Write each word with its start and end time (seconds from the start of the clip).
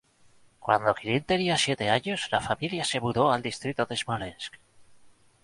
Cuando 0.59 0.95
Kirill 0.95 1.23
tenía 1.25 1.55
siete 1.59 1.91
años, 1.91 2.27
la 2.31 2.41
familia 2.41 2.83
se 2.85 2.99
mudó 2.99 3.31
al 3.31 3.43
distrito 3.43 3.85
de 3.85 3.95
Smolensk. 3.95 4.55